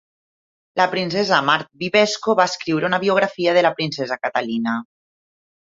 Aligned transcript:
La 0.79 0.87
princesa 0.93 1.41
Marthe 1.49 1.77
Bibesco 1.83 2.35
va 2.41 2.47
escriure 2.53 2.89
una 2.91 3.01
biografia 3.07 3.57
de 3.59 3.67
la 3.69 3.73
princesa 3.81 4.19
Catalina. 4.27 4.79